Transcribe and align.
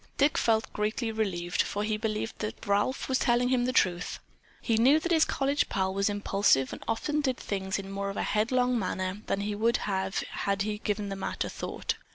Dick 0.17 0.35
felt 0.35 0.73
greatly 0.73 1.11
relieved, 1.11 1.61
for 1.61 1.83
he 1.83 1.95
believed 1.95 2.39
that 2.39 2.65
Ralph 2.65 3.07
was 3.07 3.19
telling 3.19 3.49
him 3.49 3.65
the 3.65 3.71
truth. 3.71 4.17
He 4.59 4.75
knew 4.77 4.99
that 4.99 5.11
his 5.11 5.25
college 5.25 5.69
pal 5.69 5.93
was 5.93 6.09
impulsive 6.09 6.73
and 6.73 6.83
often 6.87 7.21
did 7.21 7.37
things 7.37 7.77
in 7.77 7.91
more 7.91 8.09
of 8.09 8.17
a 8.17 8.23
headlong 8.23 8.79
manner 8.79 9.21
than 9.27 9.41
he 9.41 9.53
would 9.53 9.77
had 9.85 10.15
he 10.63 10.79
given 10.79 11.09
the 11.09 11.15
matter 11.15 11.49
thought. 11.49 11.97